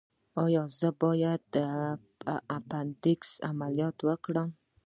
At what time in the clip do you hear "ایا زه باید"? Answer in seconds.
0.43-1.41